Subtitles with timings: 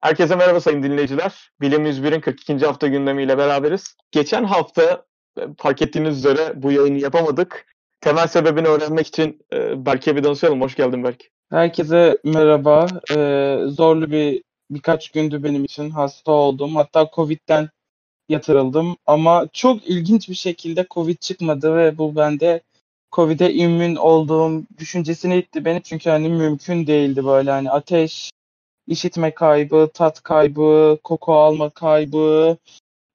[0.00, 1.50] Herkese merhaba sayın dinleyiciler.
[1.60, 2.66] Bilim 101'in 42.
[2.66, 3.96] hafta gündemiyle beraberiz.
[4.10, 5.04] Geçen hafta
[5.38, 7.66] e, fark ettiğiniz üzere bu yayını yapamadık.
[8.00, 10.60] Temel sebebini öğrenmek için e, Berk'e bir danışalım.
[10.60, 11.30] Hoş geldin Berk.
[11.50, 12.86] Herkese merhaba.
[13.10, 16.76] Ee, zorlu bir birkaç gündü benim için hasta oldum.
[16.76, 17.68] Hatta Covid'den
[18.28, 18.96] yatırıldım.
[19.06, 22.60] Ama çok ilginç bir şekilde Covid çıkmadı ve bu bende
[23.12, 25.82] Covid'e immün olduğum düşüncesine itti beni.
[25.82, 28.30] Çünkü hani mümkün değildi böyle hani ateş,
[28.88, 32.56] işitme kaybı, tat kaybı, koku alma kaybı,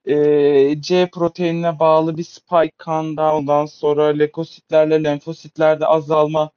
[0.06, 6.52] e, C proteinine bağlı bir spike kanda, ondan sonra lekositlerle lenfositlerde azalma,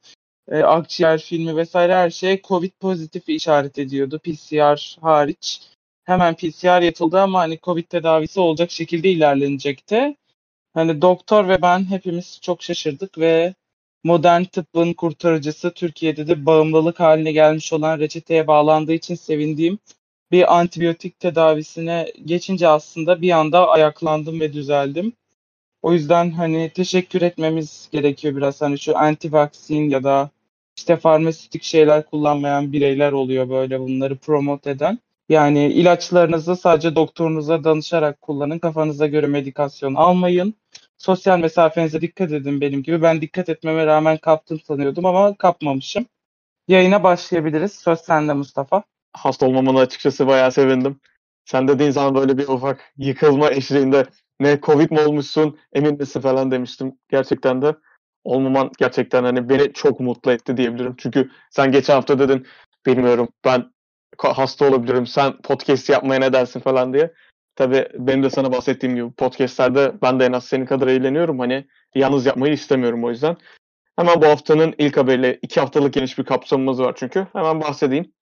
[0.48, 5.62] e, akciğer filmi vesaire her şey COVID pozitif işaret ediyordu PCR hariç.
[6.04, 10.16] Hemen PCR yapıldı ama hani COVID tedavisi olacak şekilde ilerlenecekti.
[10.74, 13.54] Hani doktor ve ben hepimiz çok şaşırdık ve
[14.06, 19.79] modern tıbbın kurtarıcısı Türkiye'de de bağımlılık haline gelmiş olan reçeteye bağlandığı için sevindiğim
[20.32, 25.13] bir antibiyotik tedavisine geçince aslında bir anda ayaklandım ve düzeldim.
[25.82, 30.30] O yüzden hani teşekkür etmemiz gerekiyor biraz hani şu anti vaksin ya da
[30.76, 34.98] işte farmasötik şeyler kullanmayan bireyler oluyor böyle bunları promote eden.
[35.29, 38.59] Yani ilaçlarınızı sadece doktorunuza danışarak kullanın.
[38.59, 40.54] Kafanıza göre medikasyon almayın.
[40.98, 43.02] Sosyal mesafenize dikkat edin benim gibi.
[43.02, 46.06] Ben dikkat etmeme rağmen kaptım sanıyordum ama kapmamışım.
[46.68, 47.72] Yayına başlayabiliriz.
[47.72, 48.82] Söz sende Mustafa.
[49.12, 51.00] Hasta olmamana açıkçası bayağı sevindim.
[51.44, 54.06] Sen dediğin zaman böyle bir ufak yıkılma eşliğinde
[54.40, 56.98] ne Covid mi olmuşsun emin misin falan demiştim.
[57.08, 57.76] Gerçekten de
[58.24, 60.94] olmaman gerçekten hani beni çok mutlu etti diyebilirim.
[60.98, 62.46] Çünkü sen geçen hafta dedin
[62.86, 63.70] bilmiyorum ben
[64.19, 67.12] hasta olabilirim sen podcast yapmaya ne dersin falan diye.
[67.56, 71.38] Tabii benim de sana bahsettiğim gibi podcastlerde ben de en az senin kadar eğleniyorum.
[71.38, 73.37] Hani yalnız yapmayı istemiyorum o yüzden.
[73.97, 77.26] Hemen bu haftanın ilk haberiyle iki haftalık geniş bir kapsamımız var çünkü.
[77.32, 78.12] Hemen bahsedeyim.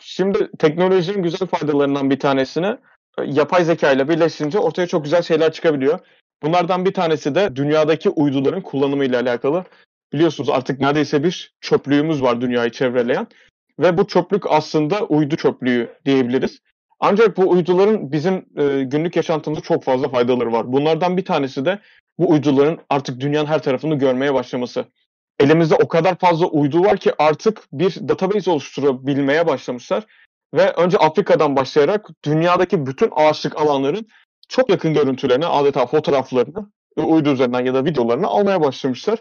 [0.00, 2.76] Şimdi teknolojinin güzel faydalarından bir tanesini
[3.18, 5.98] e, yapay zeka ile birleştirince ortaya çok güzel şeyler çıkabiliyor.
[6.42, 9.64] Bunlardan bir tanesi de dünyadaki uyduların kullanımı ile alakalı.
[10.12, 13.26] Biliyorsunuz artık neredeyse bir çöplüğümüz var dünyayı çevreleyen.
[13.78, 16.58] Ve bu çöplük aslında uydu çöplüğü diyebiliriz.
[17.04, 20.72] Ancak bu uyduların bizim e, günlük yaşantımızda çok fazla faydaları var.
[20.72, 21.78] Bunlardan bir tanesi de
[22.18, 24.84] bu uyduların artık dünyanın her tarafını görmeye başlaması.
[25.40, 30.06] Elimizde o kadar fazla uydu var ki artık bir database oluşturabilmeye başlamışlar.
[30.54, 34.06] Ve önce Afrika'dan başlayarak dünyadaki bütün ağaçlık alanların
[34.48, 39.18] çok yakın görüntülerini, adeta fotoğraflarını uydu üzerinden ya da videolarını almaya başlamışlar.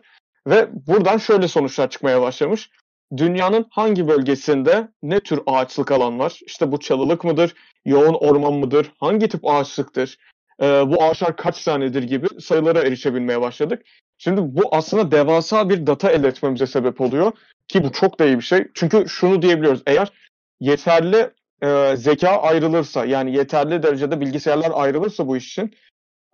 [0.48, 2.70] Ve buradan şöyle sonuçlar çıkmaya başlamış.
[3.18, 6.40] Dünyanın hangi bölgesinde ne tür ağaçlık alan var?
[6.46, 7.54] İşte bu çalılık mıdır,
[7.86, 10.18] yoğun orman mıdır, hangi tip ağaçlıktır,
[10.62, 13.86] ee, bu ağaçlar kaç tanedir gibi sayılara erişebilmeye başladık.
[14.18, 17.32] Şimdi bu aslında devasa bir data elde etmemize sebep oluyor
[17.68, 18.68] ki bu çok da iyi bir şey.
[18.74, 20.12] Çünkü şunu diyebiliyoruz eğer
[20.60, 21.30] yeterli
[21.64, 25.74] e, zeka ayrılırsa yani yeterli derecede bilgisayarlar ayrılırsa bu iş için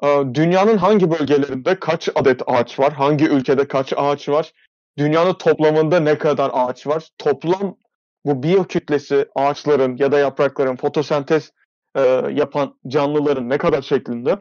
[0.04, 4.54] e, dünyanın hangi bölgelerinde kaç adet ağaç var, hangi ülkede kaç ağaç var,
[4.98, 7.78] dünyanın toplamında ne kadar ağaç var, toplam
[8.26, 11.52] bu biyokütlesi ağaçların ya da yaprakların fotosentez
[11.96, 12.02] e,
[12.34, 14.40] yapan canlıların ne kadar şeklinde?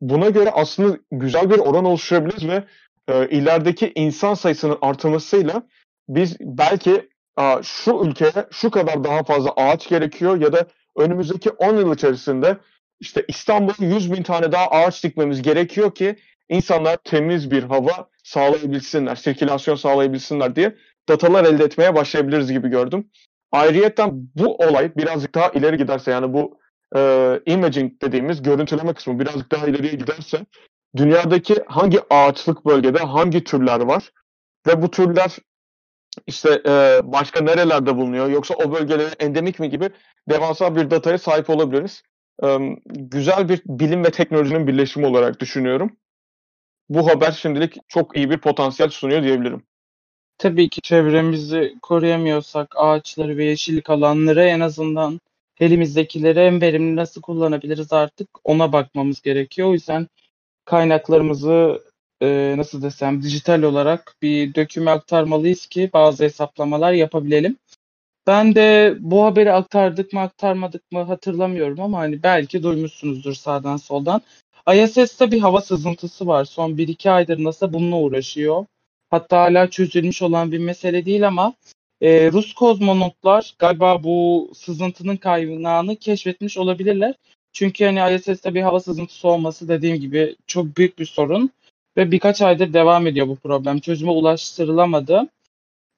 [0.00, 2.64] Buna göre aslında güzel bir oran oluşturabiliriz ve
[3.08, 5.62] e, ilerideki insan sayısının artmasıyla
[6.08, 10.66] biz belki a, şu ülkeye şu kadar daha fazla ağaç gerekiyor ya da
[10.96, 12.58] önümüzdeki 10 yıl içerisinde
[13.00, 16.16] işte İstanbul'a 100 bin tane daha ağaç dikmemiz gerekiyor ki
[16.48, 20.76] insanlar temiz bir hava sağlayabilsinler, sirkülasyon sağlayabilsinler diye
[21.08, 23.10] datalar elde etmeye başlayabiliriz gibi gördüm.
[23.52, 26.58] Ayrıyeten bu olay birazcık daha ileri giderse yani bu
[26.96, 30.46] e, imaging dediğimiz görüntüleme kısmı birazcık daha ileriye giderse
[30.96, 34.12] dünyadaki hangi ağaçlık bölgede hangi türler var
[34.66, 35.36] ve bu türler
[36.26, 39.90] işte e, başka nerelerde bulunuyor yoksa o bölgelerin endemik mi gibi
[40.30, 42.02] devasa bir dataya sahip olabiliriz.
[42.44, 45.96] E, güzel bir bilim ve teknolojinin birleşimi olarak düşünüyorum.
[46.88, 49.62] Bu haber şimdilik çok iyi bir potansiyel sunuyor diyebilirim.
[50.38, 55.20] Tabii ki çevremizi koruyamıyorsak ağaçları ve yeşillik alanları en azından
[55.60, 59.68] elimizdekileri en verimli nasıl kullanabiliriz artık ona bakmamız gerekiyor.
[59.68, 60.08] O yüzden
[60.64, 61.82] kaynaklarımızı
[62.22, 67.56] e, nasıl desem dijital olarak bir döküme aktarmalıyız ki bazı hesaplamalar yapabilelim.
[68.26, 74.22] Ben de bu haberi aktardık mı aktarmadık mı hatırlamıyorum ama hani belki duymuşsunuzdur sağdan soldan.
[74.72, 76.44] ISS'te bir hava sızıntısı var.
[76.44, 78.66] Son 1-2 aydır NASA bununla uğraşıyor.
[79.10, 81.54] Hatta hala çözülmüş olan bir mesele değil ama
[82.00, 87.14] e, Rus kozmonotlar galiba bu sızıntının kaynağını keşfetmiş olabilirler.
[87.52, 91.50] Çünkü hani ISS'te bir hava sızıntısı olması dediğim gibi çok büyük bir sorun
[91.96, 93.80] ve birkaç aydır devam ediyor bu problem.
[93.80, 95.28] Çözüme ulaştırılamadı.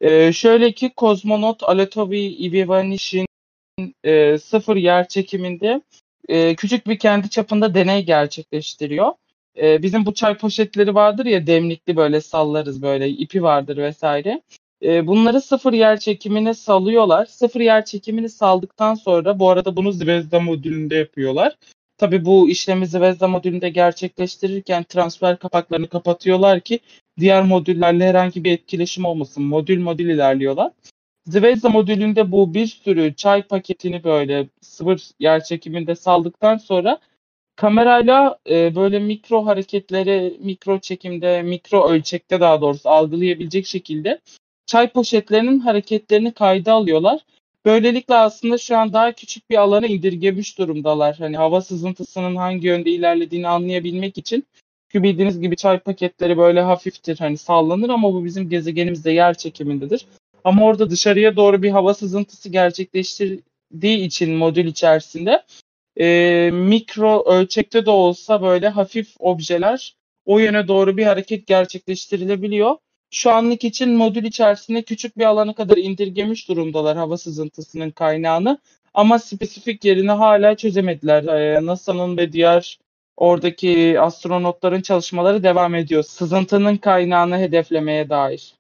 [0.01, 3.27] Ee, şöyle ki kozmonot Aletovi Ivanish'in
[4.05, 5.81] e, sıfır yer çekiminde
[6.29, 9.13] e, küçük bir kendi çapında deney gerçekleştiriyor.
[9.63, 14.43] E, bizim bu çay poşetleri vardır ya demlikli böyle sallarız böyle ipi vardır vesaire.
[14.83, 17.27] E, bunları sıfır yer çekimine salıyorlar.
[17.27, 21.57] Sıfır yer çekimini saldıktan sonra bu arada bunu Zvezda modülünde yapıyorlar.
[21.99, 26.81] Tabii bu işlemi Zvezda modülünde gerçekleştirirken transfer kapaklarını kapatıyorlar ki
[27.19, 29.45] diğer modüllerle herhangi bir etkileşim olmasın.
[29.45, 30.73] Modül modül ilerliyorlar.
[31.27, 36.99] Zvezda modülünde bu bir sürü çay paketini böyle sıfır yer çekiminde saldıktan sonra
[37.57, 44.21] kamerayla e, böyle mikro hareketleri mikro çekimde, mikro ölçekte daha doğrusu algılayabilecek şekilde
[44.67, 47.21] çay poşetlerinin hareketlerini kayda alıyorlar.
[47.65, 51.17] Böylelikle aslında şu an daha küçük bir alana indirgemiş durumdalar.
[51.19, 54.45] Hani hava sızıntısının hangi yönde ilerlediğini anlayabilmek için.
[54.89, 57.19] Çünkü bildiğiniz gibi çay paketleri böyle hafiftir.
[57.19, 60.07] Hani sallanır ama bu bizim gezegenimizde yer çekimindedir.
[60.47, 65.43] Ama orada dışarıya doğru bir hava sızıntısı gerçekleştirdiği için modül içerisinde
[66.01, 72.77] e, mikro ölçekte de olsa böyle hafif objeler o yöne doğru bir hareket gerçekleştirilebiliyor.
[73.11, 78.59] Şu anlık için modül içerisinde küçük bir alana kadar indirgemiş durumdalar hava sızıntısının kaynağını.
[78.95, 81.25] Ama spesifik yerini hala çözemediler.
[81.25, 82.79] Ee, NASA'nın ve diğer
[83.17, 86.03] oradaki astronotların çalışmaları devam ediyor.
[86.03, 88.55] Sızıntının kaynağını hedeflemeye dair.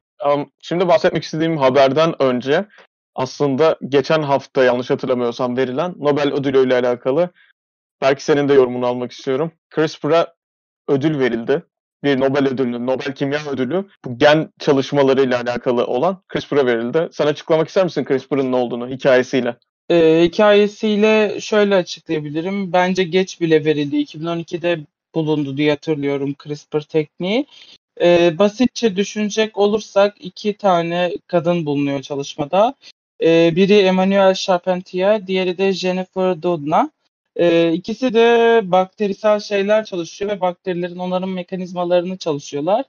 [0.62, 2.66] Şimdi bahsetmek istediğim haberden önce
[3.14, 7.30] aslında geçen hafta yanlış hatırlamıyorsam verilen Nobel ödülüyle alakalı
[8.00, 9.52] belki senin de yorumunu almak istiyorum.
[9.74, 10.34] CRISPR'a
[10.88, 11.62] ödül verildi
[12.04, 17.08] bir Nobel ödülü, Nobel Kimya Ödülü bu gen çalışmalarıyla alakalı olan CRISPR'a verildi.
[17.12, 19.56] Sen açıklamak ister misin CRISPR'ın ne olduğunu hikayesiyle?
[19.90, 22.72] Ee, hikayesiyle şöyle açıklayabilirim.
[22.72, 23.96] Bence geç bile verildi.
[23.96, 24.80] 2012'de
[25.14, 27.46] bulundu diye hatırlıyorum CRISPR tekniği.
[28.00, 32.74] Ee, basitçe düşünecek olursak iki tane kadın bulunuyor çalışmada.
[33.22, 36.90] Ee, biri Emmanuel Charpentier, diğeri de Jennifer Doudna.
[37.36, 42.84] E, ikisi de bakterisel şeyler çalışıyor ve bakterilerin onarım mekanizmalarını çalışıyorlar.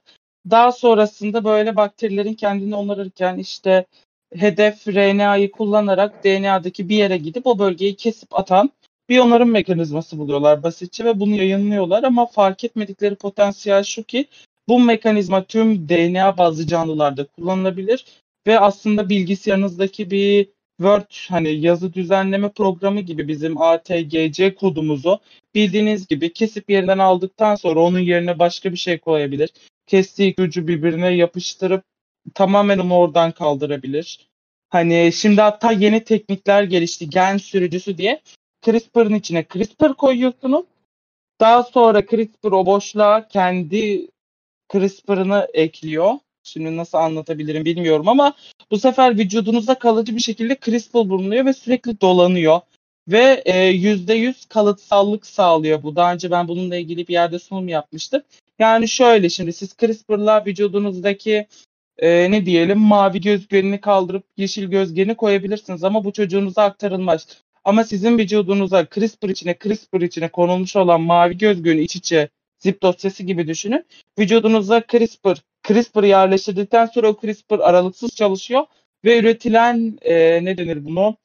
[0.50, 3.86] Daha sonrasında böyle bakterilerin kendini onarırken işte
[4.34, 8.70] hedef RNA'yı kullanarak DNA'daki bir yere gidip o bölgeyi kesip atan
[9.08, 14.26] bir onarım mekanizması buluyorlar basitçe ve bunu yayınlıyorlar ama fark etmedikleri potansiyel şu ki
[14.68, 18.04] bu mekanizma tüm DNA bazlı canlılarda kullanılabilir
[18.46, 25.20] ve aslında bilgisayarınızdaki bir Word hani yazı düzenleme programı gibi bizim ATGC kodumuzu
[25.54, 29.50] bildiğiniz gibi kesip yerinden aldıktan sonra onun yerine başka bir şey koyabilir.
[29.86, 31.84] Kestiği ucu birbirine yapıştırıp
[32.34, 34.28] tamamen onu oradan kaldırabilir.
[34.70, 38.20] Hani şimdi hatta yeni teknikler gelişti gen sürücüsü diye.
[38.62, 40.64] CRISPR'ın içine CRISPR koyuyorsunuz.
[41.40, 44.08] Daha sonra CRISPR o boşluğa kendi
[44.72, 46.14] CRISPR'ını ekliyor.
[46.42, 48.34] Şimdi nasıl anlatabilirim bilmiyorum ama
[48.70, 52.60] bu sefer vücudunuzda kalıcı bir şekilde CRISPR bulunuyor ve sürekli dolanıyor.
[53.08, 55.96] Ve e, %100 kalıtsallık sağlıyor bu.
[55.96, 58.22] Daha önce ben bununla ilgili bir yerde sunum yapmıştım.
[58.58, 61.46] Yani şöyle şimdi siz CRISPR'la vücudunuzdaki
[61.98, 67.26] e, ne diyelim mavi gözgenini kaldırıp yeşil gözgeni koyabilirsiniz ama bu çocuğunuza aktarılmaz.
[67.64, 72.28] Ama sizin vücudunuza CRISPR içine CRISPR içine konulmuş olan mavi gözgeni iç içe
[72.58, 73.84] zip dosyası gibi düşünün.
[74.18, 75.36] Vücudunuza CRISPR,
[75.68, 78.64] CRISPR yerleştirdikten sonra o CRISPR aralıksız çalışıyor
[79.04, 81.16] ve üretilen e, ne denir bunu?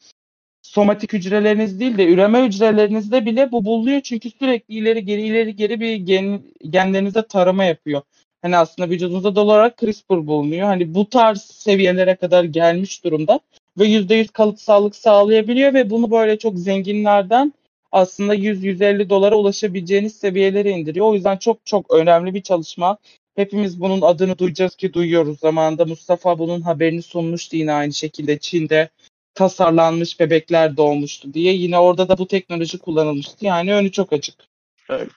[0.62, 5.79] Somatik hücreleriniz değil de üreme hücrelerinizde bile bu buluyor çünkü sürekli ileri geri ileri geri
[5.79, 8.01] bir gen, genlerinizde tarama yapıyor.
[8.41, 10.67] Hani aslında vücudunuzda doğal olarak CRISPR bulunuyor.
[10.67, 13.39] Hani bu tarz seviyelere kadar gelmiş durumda
[13.79, 17.53] ve %100 kalıtsallık sağlayabiliyor ve bunu böyle çok zenginlerden
[17.93, 21.05] aslında 100-150 dolara ulaşabileceğiniz seviyelere indiriyor.
[21.05, 22.97] O yüzden çok çok önemli bir çalışma.
[23.35, 25.39] Hepimiz bunun adını duyacağız ki duyuyoruz.
[25.39, 28.89] Zamanında Mustafa bunun haberini sunmuştu yine aynı şekilde Çin'de
[29.35, 31.53] tasarlanmış bebekler doğmuştu diye.
[31.53, 33.45] Yine orada da bu teknoloji kullanılmıştı.
[33.45, 34.35] Yani önü çok açık.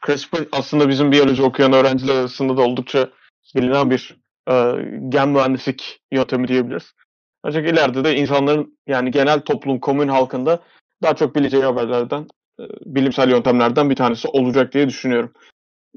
[0.07, 3.11] CRISPR aslında bizim biyoloji okuyan öğrenciler arasında da oldukça
[3.55, 4.17] bilinen bir
[4.51, 4.55] e,
[5.09, 6.93] gen mühendislik yöntemi diyebiliriz.
[7.43, 10.61] Ancak ileride de insanların yani genel toplum, komün halkında
[11.03, 12.27] daha çok bileceği haberlerden e,
[12.87, 15.33] bilimsel yöntemlerden bir tanesi olacak diye düşünüyorum.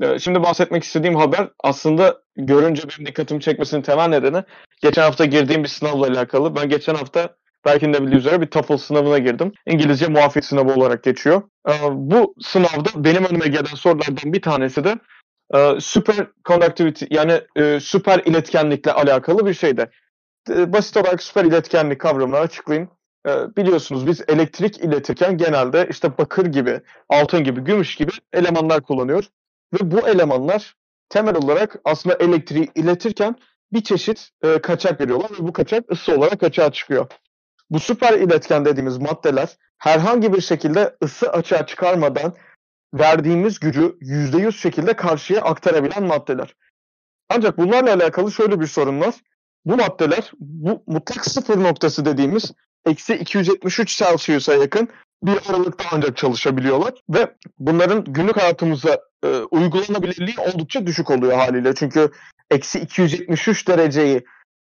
[0.01, 4.44] E, şimdi bahsetmek istediğim haber aslında görünce benim dikkatimi çekmesinin temel nedeni
[4.82, 6.56] geçen hafta girdiğim bir sınavla alakalı.
[6.56, 7.36] Ben geçen hafta
[7.66, 9.51] belki de bildiği üzere bir TOEFL sınavına girdim.
[9.66, 11.42] İngilizce muafiyet sınavı olarak geçiyor.
[11.70, 14.96] E, bu sınavda benim önüme gelen sorulardan bir tanesi de
[15.80, 17.42] super conductivity yani
[17.82, 19.89] süper iletkenlikle alakalı bir şeydi.
[20.50, 22.89] Basit olarak süper iletkenlik kavramını açıklayayım.
[23.27, 29.29] Ee, biliyorsunuz biz elektrik iletirken genelde işte bakır gibi, altın gibi, gümüş gibi elemanlar kullanıyoruz.
[29.73, 30.75] Ve bu elemanlar
[31.09, 33.35] temel olarak aslında elektriği iletirken
[33.73, 37.07] bir çeşit e, kaçak veriyorlar ve bu kaçak ısı olarak açığa çıkıyor.
[37.69, 42.33] Bu süper iletken dediğimiz maddeler herhangi bir şekilde ısı açığa çıkarmadan
[42.93, 46.55] verdiğimiz gücü %100 şekilde karşıya aktarabilen maddeler.
[47.29, 49.15] Ancak bunlarla alakalı şöyle bir sorun var.
[49.65, 52.51] Bu maddeler bu mutlak sıfır noktası dediğimiz
[52.86, 54.89] eksi 273 Celsius'a yakın
[55.24, 61.75] bir aralıkta ancak çalışabiliyorlar ve bunların günlük hayatımıza e, uygulanabilirliği oldukça düşük oluyor haliyle.
[61.75, 62.12] Çünkü
[62.51, 64.24] eksi 273 dereceyi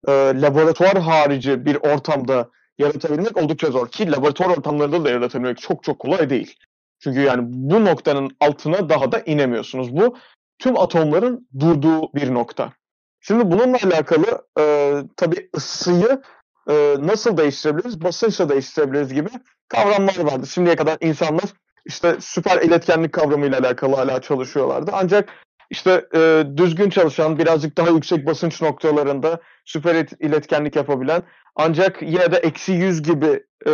[0.08, 6.00] e, laboratuvar harici bir ortamda yaratabilmek oldukça zor ki laboratuvar ortamlarında da yaratabilmek çok çok
[6.00, 6.56] kolay değil.
[7.00, 9.96] Çünkü yani bu noktanın altına daha da inemiyorsunuz.
[9.96, 10.18] Bu
[10.60, 12.74] tüm atomların durduğu bir nokta.
[13.22, 16.22] Şimdi bununla alakalı e, tabii ısıyı
[16.70, 19.30] e, nasıl değiştirebiliriz, basınçla değiştirebiliriz gibi
[19.68, 20.48] kavramlar vardı.
[20.48, 21.46] Şimdiye kadar insanlar
[21.86, 24.92] işte süper iletkenlik kavramıyla alakalı hala çalışıyorlardı.
[24.94, 25.30] Ancak
[25.70, 31.24] işte e, düzgün çalışan, birazcık daha yüksek basınç noktalarında süper iletkenlik yapabilen
[31.56, 33.72] ancak yine de eksi 100 gibi e,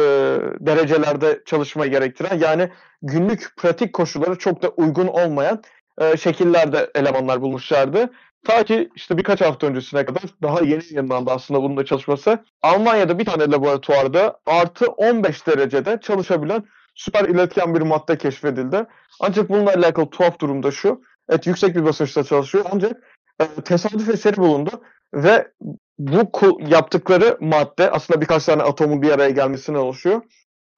[0.59, 2.69] derecelerde çalışmayı gerektiren yani
[3.01, 5.61] günlük pratik koşulları çok da uygun olmayan
[6.01, 8.09] e, şekillerde elemanlar bulmuşlardı.
[8.45, 12.39] Ta ki işte birkaç hafta öncesine kadar daha yeni yayınlandı aslında bunun da çalışması.
[12.61, 16.63] Almanya'da bir tane laboratuvarda artı 15 derecede çalışabilen
[16.95, 18.85] süper iletken bir madde keşfedildi.
[19.19, 21.01] Ancak bununla alakalı tuhaf durumda şu.
[21.29, 23.03] Evet yüksek bir basınçta çalışıyor ancak
[23.39, 24.71] e, tesadüf eseri bulundu
[25.13, 25.51] ve
[25.99, 30.21] bu yaptıkları madde aslında birkaç tane atomun bir araya gelmesine oluşuyor.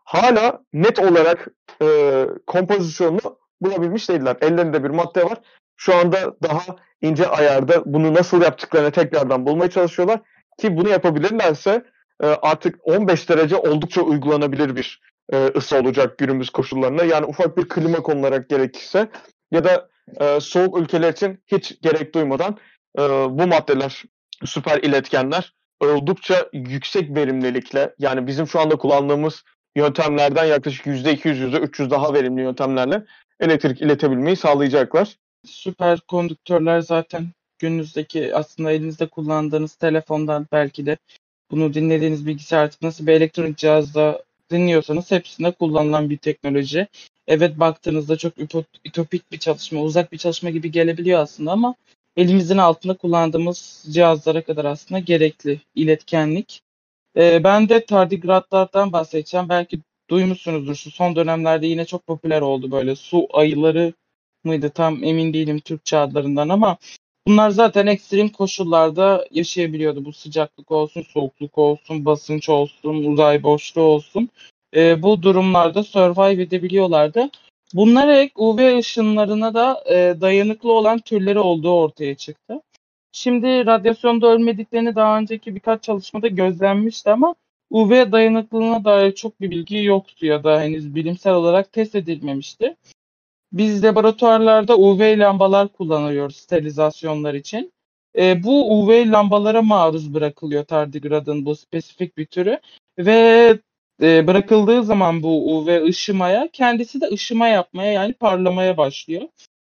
[0.03, 1.47] Hala net olarak
[1.81, 4.37] e, kompozisyonunu bulabilmiş değiller.
[4.41, 5.37] Ellerinde bir madde var.
[5.81, 6.61] Şu anda daha
[7.01, 10.19] ince ayarda bunu nasıl yaptıklarını tekrardan bulmaya çalışıyorlar.
[10.59, 11.85] Ki bunu yapabilirlerse
[12.23, 15.01] e, artık 15 derece oldukça uygulanabilir bir
[15.33, 17.03] e, ısı olacak günümüz koşullarına.
[17.03, 19.09] Yani ufak bir klima konularak gerekirse
[19.51, 22.57] ya da e, soğuk ülkeler için hiç gerek duymadan
[23.29, 24.03] bu maddeler,
[24.45, 29.43] süper iletkenler oldukça yüksek verimlilikle yani bizim şu anda kullandığımız
[29.75, 33.03] yöntemlerden yaklaşık %200, %300 daha verimli yöntemlerle
[33.39, 35.20] elektrik iletebilmeyi sağlayacaklar.
[35.45, 37.27] Süper kondüktörler zaten
[37.59, 40.97] gününüzdeki aslında elinizde kullandığınız telefondan belki de
[41.51, 46.87] bunu dinlediğiniz bilgisayar artık nasıl bir elektronik cihazda dinliyorsanız hepsinde kullanılan bir teknoloji.
[47.27, 48.33] Evet baktığınızda çok
[48.85, 51.75] ütopik bir çalışma, uzak bir çalışma gibi gelebiliyor aslında ama
[52.17, 56.61] elimizin altında kullandığımız cihazlara kadar aslında gerekli iletkenlik.
[57.17, 59.49] Ee, ben de tardigratlardan bahsedeceğim.
[59.49, 59.79] Belki
[60.09, 63.93] duymuşsunuzdur şu son dönemlerde yine çok popüler oldu böyle su ayıları
[64.43, 66.77] mıydı tam emin değilim Türkçe adlarından ama
[67.27, 70.05] bunlar zaten ekstrem koşullarda yaşayabiliyordu.
[70.05, 74.29] Bu sıcaklık olsun, soğukluk olsun, basınç olsun, uzay boşluğu olsun.
[74.75, 77.29] E, bu durumlarda survive edebiliyorlardı.
[77.73, 82.61] Bunlar ek UV ışınlarına da e, dayanıklı olan türleri olduğu ortaya çıktı.
[83.11, 87.35] Şimdi radyasyonda ölmediklerini daha önceki birkaç çalışmada gözlenmişti ama
[87.69, 92.75] UV dayanıklılığına dair çok bir bilgi yoktu ya da henüz bilimsel olarak test edilmemişti.
[93.53, 97.73] Biz laboratuvarlarda UV lambalar kullanıyoruz sterilizasyonlar için.
[98.17, 102.59] E, bu UV lambalara maruz bırakılıyor tardigradın bu spesifik bir türü
[102.97, 103.57] ve
[104.01, 109.21] e, bırakıldığı zaman bu UV ışımaya kendisi de ışıma yapmaya yani parlamaya başlıyor.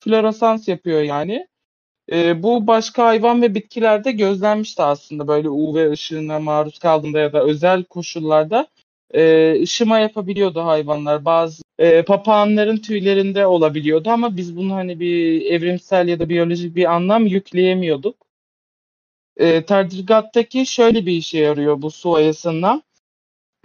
[0.03, 1.47] Floresans yapıyor yani.
[2.11, 7.43] E, bu başka hayvan ve bitkilerde gözlenmişti aslında böyle UV ışığına maruz kaldığında ya da
[7.43, 8.67] özel koşullarda
[9.13, 11.25] e, ışıma yapabiliyordu hayvanlar.
[11.25, 16.95] Bazı e, papağanların tüylerinde olabiliyordu ama biz bunu hani bir evrimsel ya da biyolojik bir
[16.95, 18.15] anlam yükleyemiyorduk.
[19.37, 22.83] E, tardigrattaki şöyle bir işe yarıyor bu su ayasından.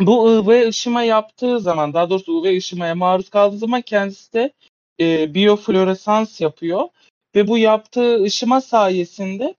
[0.00, 4.52] Bu UV ışıma yaptığı zaman, daha doğrusu UV ışımaya maruz kaldığı zaman kendisi de
[5.00, 6.88] e, biyofloresans yapıyor.
[7.34, 9.54] Ve bu yaptığı ışıma sayesinde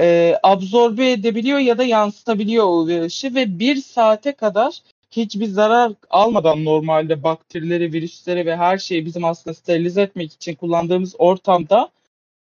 [0.00, 4.80] e, absorbe edebiliyor ya da yansıtabiliyor UV ışığı ve bir saate kadar
[5.16, 11.14] hiçbir zarar almadan normalde bakterileri, virüsleri ve her şeyi bizim aslında sterilize etmek için kullandığımız
[11.18, 11.90] ortamda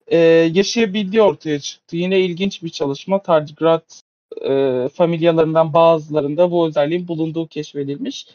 [0.07, 0.17] e,
[0.53, 1.97] yaşayabildiği ortaya çıktı.
[1.97, 3.21] Yine ilginç bir çalışma.
[3.21, 3.83] Tardigrade
[4.41, 8.27] e, familyalarından bazılarında bu özelliğin bulunduğu keşfedilmiş.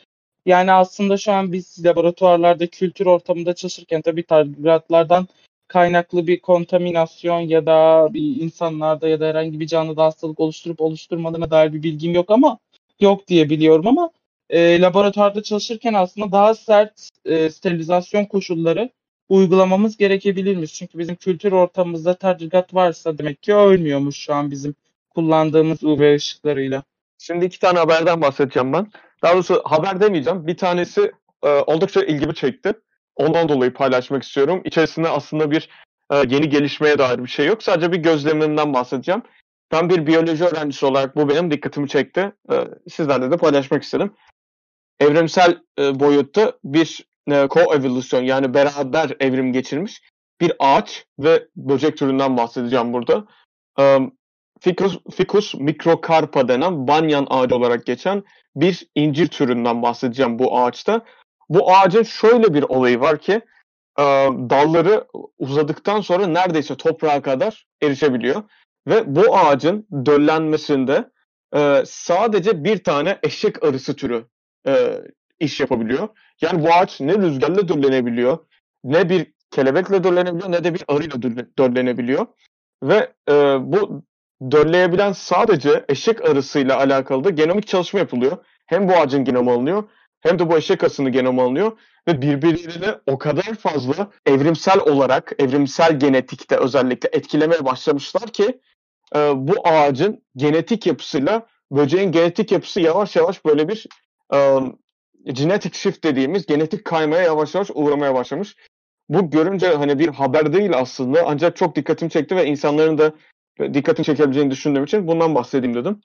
[0.46, 5.28] Yani aslında şu an biz laboratuvarlarda kültür ortamında çalışırken tabii tardigratlardan
[5.68, 11.50] kaynaklı bir kontaminasyon ya da bir insanlarda ya da herhangi bir canlıda hastalık oluşturup oluşturmadığına
[11.50, 12.58] dair bir bilgim yok ama
[13.00, 14.10] yok diye biliyorum ama
[14.50, 18.90] e, laboratuvarda çalışırken aslında daha sert e, sterilizasyon koşulları
[19.28, 20.74] uygulamamız gerekebilirmiş.
[20.74, 24.74] Çünkü bizim kültür ortamımızda tercihat varsa demek ki ölmüyormuş şu an bizim
[25.10, 26.82] kullandığımız UV ışıklarıyla.
[27.18, 28.86] Şimdi iki tane haberden bahsedeceğim ben.
[29.22, 30.46] Daha doğrusu haber demeyeceğim.
[30.46, 32.72] Bir tanesi e, oldukça ilgimi çekti.
[33.16, 34.62] Ondan dolayı paylaşmak istiyorum.
[34.64, 35.68] İçerisinde aslında bir
[36.10, 37.62] e, yeni gelişmeye dair bir şey yok.
[37.62, 39.22] Sadece bir gözlemimden bahsedeceğim.
[39.72, 42.32] Ben bir biyoloji öğrencisi olarak bu benim dikkatimi çekti.
[42.52, 42.54] E,
[42.90, 44.12] sizlerle de paylaşmak istedim.
[45.00, 50.02] Evrimsel e, boyutta bir e, co-evolüsyon yani beraber evrim geçirmiş
[50.40, 53.24] bir ağaç ve böcek türünden bahsedeceğim burada.
[53.80, 53.98] E,
[54.60, 58.24] Ficus, Ficus microcarpa denen banyan ağacı olarak geçen
[58.56, 61.04] bir incir türünden bahsedeceğim bu ağaçta.
[61.48, 63.32] Bu ağacın şöyle bir olayı var ki
[63.98, 64.02] e,
[64.50, 65.04] dalları
[65.38, 68.42] uzadıktan sonra neredeyse toprağa kadar erişebiliyor.
[68.86, 71.10] Ve bu ağacın döllenmesinde
[71.54, 74.26] e, sadece bir tane eşek arısı türü
[74.66, 75.00] e,
[75.40, 76.08] iş yapabiliyor.
[76.40, 78.38] Yani bu ağaç ne rüzgarla döllenebiliyor,
[78.84, 81.22] ne bir kelebekle döllenebiliyor, ne de bir arıyla
[81.58, 82.26] döllenebiliyor.
[82.82, 84.02] Ve e, bu
[84.50, 88.44] dölleyebilen sadece eşek arısıyla alakalı da genomik çalışma yapılıyor.
[88.66, 89.84] Hem bu ağacın genomu alınıyor
[90.20, 95.98] hem de bu eşek arısının genomu alınıyor ve birbirleriyle o kadar fazla evrimsel olarak, evrimsel
[95.98, 98.60] genetikte özellikle etkilemeye başlamışlar ki
[99.16, 103.86] e, bu ağacın genetik yapısıyla böceğin genetik yapısı yavaş yavaş böyle bir
[105.24, 108.56] genetic shift dediğimiz genetik kaymaya yavaş yavaş uğramaya başlamış.
[109.08, 113.12] Bu görünce hani bir haber değil aslında ancak çok dikkatimi çekti ve insanların da
[113.74, 116.00] dikkatini çekebileceğini düşündüğüm için bundan bahsedeyim dedim.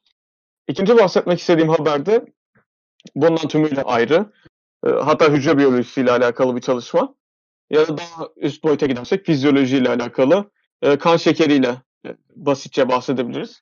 [0.68, 2.26] İkinci bahsetmek istediğim haberde
[3.16, 4.26] bundan tümüyle ayrı.
[4.86, 7.16] Hatta hücre biyolojisiyle alakalı bir çalışma.
[7.70, 10.52] Ya da daha üst boyuta gidersek fizyolojiyle alakalı
[11.00, 13.62] kan şekeriyle e, basitçe bahsedebiliriz.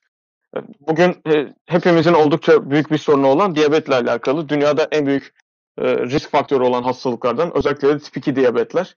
[0.80, 1.22] Bugün
[1.66, 5.34] hepimizin oldukça büyük bir sorunu olan diyabetle alakalı dünyada en büyük
[5.80, 8.96] risk faktörü olan hastalıklardan özellikle de tip 2 diyabetler.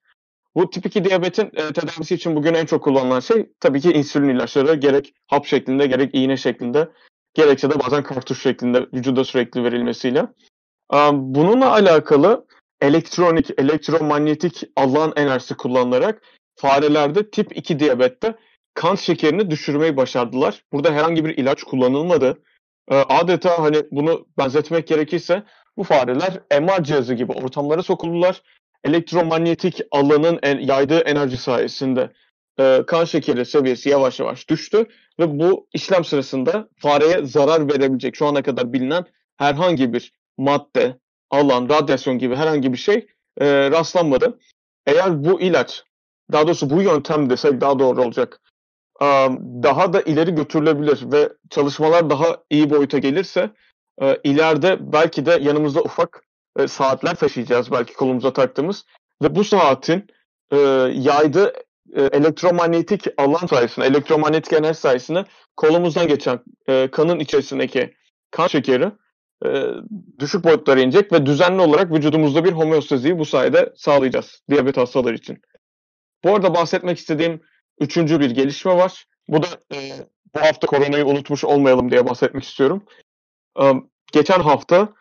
[0.55, 4.75] Bu tip 2 diyabetin tedavisi için bugün en çok kullanılan şey tabii ki insülin ilaçları
[4.75, 6.89] gerek hap şeklinde gerek iğne şeklinde
[7.33, 10.27] gerekse de bazen kartuş şeklinde vücuda sürekli verilmesiyle.
[11.11, 12.45] Bununla alakalı
[12.81, 16.21] elektronik, elektromanyetik alan enerjisi kullanılarak
[16.55, 18.35] farelerde tip 2 diyabette
[18.77, 20.63] kan şekerini düşürmeyi başardılar.
[20.73, 22.41] Burada herhangi bir ilaç kullanılmadı.
[22.89, 25.43] Adeta hani bunu benzetmek gerekirse
[25.77, 28.41] bu fareler MR cihazı gibi ortamlara sokuldular.
[28.83, 32.11] Elektromanyetik alanın yaydığı enerji sayesinde
[32.87, 34.85] kan şekeri seviyesi yavaş yavaş düştü
[35.19, 39.05] ve bu işlem sırasında fareye zarar verebilecek şu ana kadar bilinen
[39.37, 40.99] herhangi bir madde,
[41.29, 43.07] alan, radyasyon gibi herhangi bir şey
[43.41, 44.39] e, rastlanmadı.
[44.85, 45.83] Eğer bu ilaç,
[46.31, 48.41] daha doğrusu bu yöntem desek daha doğru olacak,
[49.63, 53.51] daha da ileri götürülebilir ve çalışmalar daha iyi boyuta gelirse
[54.01, 56.23] e, ileride belki de yanımızda ufak
[56.59, 58.85] e, saatler taşıyacağız belki kolumuza taktığımız
[59.23, 60.07] ve bu saatin
[60.51, 60.57] e,
[60.93, 61.53] yaydığı
[61.95, 66.39] elektromanyetik alan sayesinde, elektromanyetik enerji sayesinde kolumuzdan geçen
[66.91, 67.93] kanın içerisindeki
[68.31, 68.91] kan şekeri
[70.19, 75.41] düşük boyutlara inecek ve düzenli olarak vücudumuzda bir homeostaziyi bu sayede sağlayacağız diyabet hastaları için.
[76.23, 77.41] Bu arada bahsetmek istediğim
[77.79, 79.05] üçüncü bir gelişme var.
[79.27, 79.77] Bu da e,
[80.35, 82.85] bu hafta koronayı unutmuş olmayalım diye bahsetmek istiyorum.
[83.61, 83.73] E,
[84.13, 84.93] geçen hafta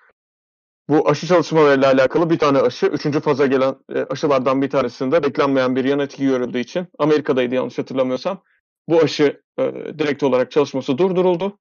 [0.89, 5.77] bu aşı çalışmalarıyla alakalı bir tane aşı, üçüncü faza gelen e, aşılardan bir tanesinde beklenmeyen
[5.77, 8.43] bir yan etki görüldüğü için Amerika'daydı yanlış hatırlamıyorsam.
[8.89, 9.63] Bu aşı e,
[9.99, 11.59] direkt olarak çalışması durduruldu.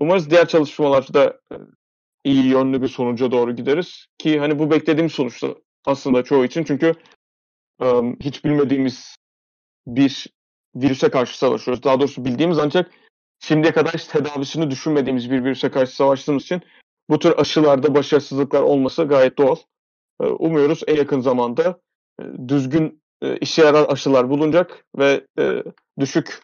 [0.00, 1.56] Umarız diğer çalışmalarda e,
[2.24, 4.06] iyi yönlü bir sonuca doğru gideriz.
[4.18, 5.48] Ki hani bu beklediğim sonuçta
[5.86, 6.64] aslında çoğu için.
[6.64, 6.94] Çünkü
[7.80, 9.16] um, hiç bilmediğimiz
[9.86, 10.26] bir
[10.76, 11.82] virüse karşı savaşıyoruz.
[11.82, 12.90] Daha doğrusu bildiğimiz ancak
[13.40, 16.62] şimdiye kadar hiç tedavisini düşünmediğimiz bir virüse karşı savaştığımız için
[17.10, 19.56] bu tür aşılarda başarısızlıklar olması gayet doğal.
[20.20, 21.80] Umuyoruz en yakın zamanda
[22.48, 23.02] düzgün
[23.40, 25.26] işe yarar aşılar bulunacak ve
[26.00, 26.42] düşük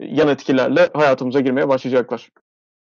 [0.00, 2.28] yan etkilerle hayatımıza girmeye başlayacaklar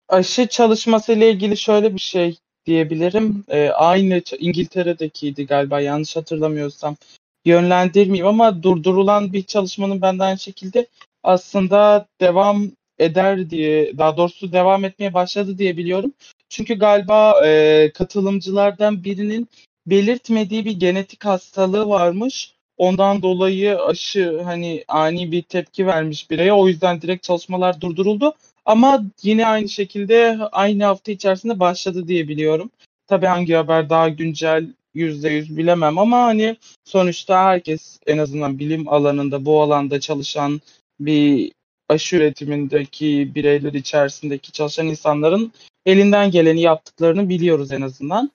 [0.09, 3.43] aşı çalışması ile ilgili şöyle bir şey diyebilirim.
[3.49, 6.95] Ee, aynı İngiltere'dekiydi galiba yanlış hatırlamıyorsam.
[7.45, 10.87] Yönlendirmeyeyim ama durdurulan bir çalışmanın ben de aynı şekilde
[11.23, 16.13] aslında devam eder diye daha doğrusu devam etmeye başladı diye biliyorum.
[16.49, 19.47] Çünkü galiba e, katılımcılardan birinin
[19.87, 22.53] belirtmediği bir genetik hastalığı varmış.
[22.77, 26.53] Ondan dolayı aşı hani ani bir tepki vermiş bireye.
[26.53, 28.33] O yüzden direkt çalışmalar durduruldu.
[28.65, 32.71] Ama yine aynı şekilde aynı hafta içerisinde başladı diye biliyorum.
[33.07, 39.45] Tabii hangi haber daha güncel %100 bilemem ama hani sonuçta herkes en azından bilim alanında
[39.45, 40.61] bu alanda çalışan
[40.99, 41.51] bir
[41.89, 45.51] aşı üretimindeki bireyler içerisindeki çalışan insanların
[45.85, 48.31] elinden geleni yaptıklarını biliyoruz en azından.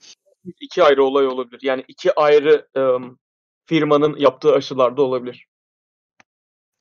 [0.61, 1.61] İki ayrı olay olabilir.
[1.62, 3.18] Yani iki ayrı um,
[3.66, 5.46] firmanın yaptığı aşılar da olabilir.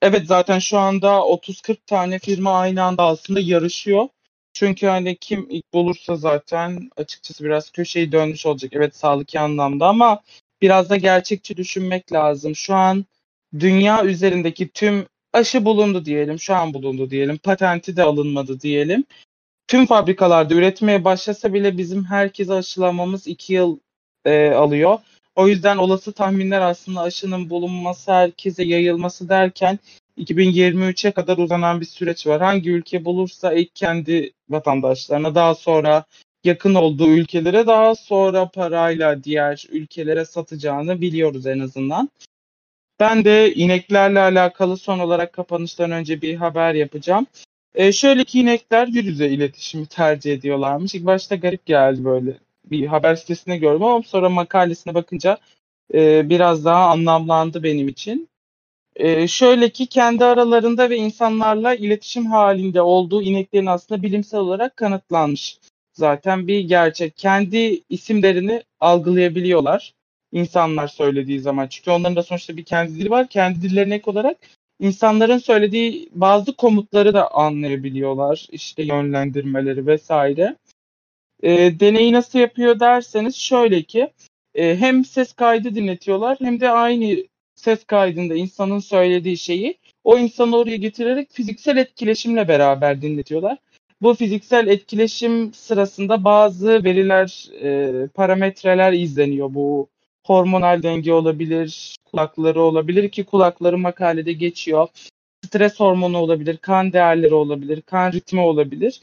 [0.01, 4.07] Evet zaten şu anda 30-40 tane firma aynı anda aslında yarışıyor.
[4.53, 8.71] Çünkü hani kim ilk bulursa zaten açıkçası biraz köşeyi dönmüş olacak.
[8.75, 10.21] Evet sağlık anlamda ama
[10.61, 12.55] biraz da gerçekçi düşünmek lazım.
[12.55, 13.05] Şu an
[13.59, 19.03] dünya üzerindeki tüm aşı bulundu diyelim, şu an bulundu diyelim, patenti de alınmadı diyelim.
[19.67, 23.79] Tüm fabrikalarda üretmeye başlasa bile bizim herkese aşılamamız 2 yıl
[24.25, 24.99] e, alıyor.
[25.35, 29.79] O yüzden olası tahminler aslında aşının bulunması, herkese yayılması derken
[30.17, 32.41] 2023'e kadar uzanan bir süreç var.
[32.41, 36.05] Hangi ülke bulursa ilk kendi vatandaşlarına daha sonra
[36.43, 42.09] yakın olduğu ülkelere daha sonra parayla diğer ülkelere satacağını biliyoruz en azından.
[42.99, 47.27] Ben de ineklerle alakalı son olarak kapanıştan önce bir haber yapacağım.
[47.75, 50.95] E, şöyle ki inekler yüz yüze iletişimi tercih ediyorlarmış.
[50.95, 52.37] İlk başta garip geldi böyle.
[52.65, 55.37] Bir haber sitesinde gördüm ama sonra makalesine bakınca
[55.93, 58.30] e, biraz daha anlamlandı benim için.
[58.95, 65.59] E, şöyle ki kendi aralarında ve insanlarla iletişim halinde olduğu ineklerin aslında bilimsel olarak kanıtlanmış.
[65.93, 67.17] Zaten bir gerçek.
[67.17, 69.93] Kendi isimlerini algılayabiliyorlar
[70.31, 71.67] insanlar söylediği zaman.
[71.67, 73.27] Çünkü onların da sonuçta bir kendi dili var.
[73.27, 74.37] Kendi dillerine ek olarak
[74.79, 78.47] insanların söylediği bazı komutları da anlayabiliyorlar.
[78.51, 80.55] İşte yönlendirmeleri vesaire.
[81.43, 84.11] E, deneyi nasıl yapıyor derseniz şöyle ki
[84.55, 87.23] e, hem ses kaydı dinletiyorlar hem de aynı
[87.55, 93.57] ses kaydında insanın söylediği şeyi o insanı oraya getirerek fiziksel etkileşimle beraber dinletiyorlar.
[94.01, 99.53] Bu fiziksel etkileşim sırasında bazı veriler, e, parametreler izleniyor.
[99.53, 99.87] Bu
[100.25, 104.87] hormonal denge olabilir, kulakları olabilir ki kulakları makalede geçiyor.
[105.45, 109.01] Stres hormonu olabilir, kan değerleri olabilir, kan ritmi olabilir.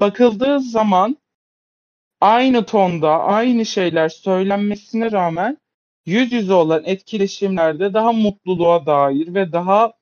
[0.00, 1.16] Bakıldığı zaman
[2.20, 5.58] aynı tonda aynı şeyler söylenmesine rağmen
[6.06, 9.92] yüz yüze olan etkileşimlerde daha mutluluğa dair ve daha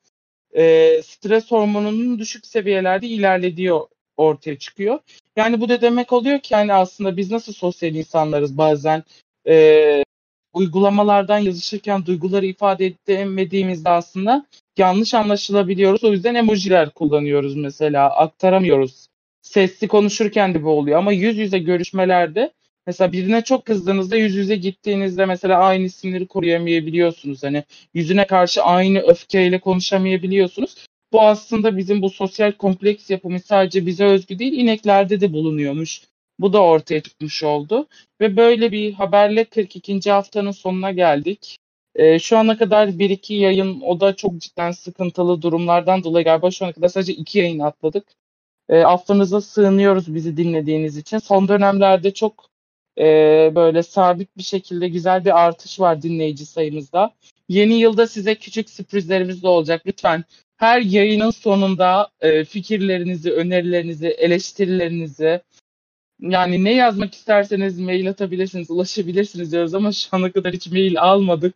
[0.57, 3.73] e, stres hormonunun düşük seviyelerde ilerlediği
[4.17, 4.99] ortaya çıkıyor.
[5.37, 9.03] Yani bu da demek oluyor ki yani aslında biz nasıl sosyal insanlarız bazen
[9.49, 10.05] e,
[10.53, 16.05] uygulamalardan yazışırken duyguları ifade edemediğimizde aslında yanlış anlaşılabiliyoruz.
[16.05, 18.11] O yüzden emojiler kullanıyoruz mesela.
[18.17, 19.09] Aktaramıyoruz.
[19.43, 22.53] Sesli konuşurken de bu oluyor ama yüz yüze görüşmelerde
[22.89, 27.43] mesela birine çok kızdığınızda yüz yüze gittiğinizde mesela aynı siniri koruyamayabiliyorsunuz.
[27.43, 30.75] Hani yüzüne karşı aynı öfkeyle konuşamayabiliyorsunuz.
[31.13, 36.03] Bu aslında bizim bu sosyal kompleks yapımız sadece bize özgü değil ineklerde de bulunuyormuş.
[36.39, 37.87] Bu da ortaya çıkmış oldu.
[38.21, 40.11] Ve böyle bir haberle 42.
[40.11, 41.59] haftanın sonuna geldik.
[41.95, 46.65] Ee, şu ana kadar 1-2 yayın o da çok cidden sıkıntılı durumlardan dolayı galiba şu
[46.65, 48.05] ana kadar sadece 2 yayın atladık.
[48.69, 51.19] E, affınıza sığınıyoruz bizi dinlediğiniz için.
[51.19, 52.49] Son dönemlerde çok
[52.99, 53.05] e,
[53.55, 57.15] böyle sabit bir şekilde güzel bir artış var dinleyici sayımızda.
[57.49, 59.83] Yeni yılda size küçük sürprizlerimiz de olacak.
[59.87, 60.25] Lütfen
[60.57, 65.41] her yayının sonunda e, fikirlerinizi, önerilerinizi, eleştirilerinizi
[66.21, 71.55] yani ne yazmak isterseniz mail atabilirsiniz, ulaşabilirsiniz diyoruz ama şu ana kadar hiç mail almadık.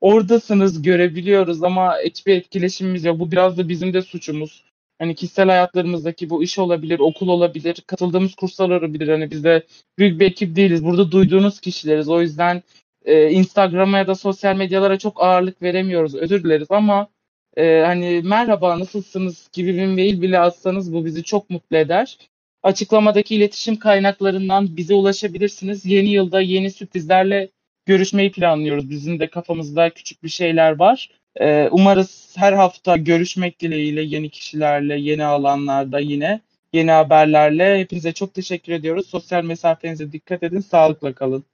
[0.00, 3.18] Oradasınız, görebiliyoruz ama hiçbir etkileşimimiz yok.
[3.18, 4.64] Bu biraz da bizim de suçumuz.
[4.98, 9.08] Hani kişisel hayatlarımızdaki bu iş olabilir, okul olabilir, katıldığımız kurslar olabilir.
[9.08, 9.66] Hani biz de
[9.98, 10.84] büyük bir ekip değiliz.
[10.84, 12.08] Burada duyduğunuz kişileriz.
[12.08, 12.62] O yüzden
[13.04, 16.14] e, Instagram'a ya da sosyal medyalara çok ağırlık veremiyoruz.
[16.14, 17.08] Özür dileriz ama
[17.56, 22.18] e, hani merhaba nasılsınız gibi bir mail bile atsanız bu bizi çok mutlu eder.
[22.62, 25.86] Açıklamadaki iletişim kaynaklarından bize ulaşabilirsiniz.
[25.86, 27.50] Yeni yılda yeni sürprizlerle
[27.86, 28.90] görüşmeyi planlıyoruz.
[28.90, 31.10] Bizim de kafamızda küçük bir şeyler var.
[31.40, 36.40] Ee, umarız her hafta görüşmek dileğiyle yeni kişilerle, yeni alanlarda yine
[36.72, 37.78] yeni haberlerle.
[37.80, 39.06] Hepinize çok teşekkür ediyoruz.
[39.08, 40.60] Sosyal mesafenize dikkat edin.
[40.60, 41.44] Sağlıkla kalın.